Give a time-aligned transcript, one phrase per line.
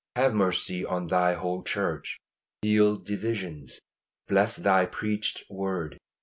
[0.15, 2.17] Have mercy on Thy whole Church.
[2.63, 3.79] Heal divisions.
[4.27, 5.99] Bless Thy preached word.